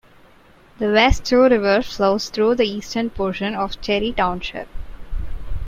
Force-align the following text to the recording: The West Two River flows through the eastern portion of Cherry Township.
The 0.79 0.91
West 0.91 1.25
Two 1.25 1.43
River 1.43 1.83
flows 1.83 2.31
through 2.31 2.55
the 2.55 2.63
eastern 2.67 3.11
portion 3.11 3.53
of 3.53 3.79
Cherry 3.81 4.11
Township. 4.13 4.67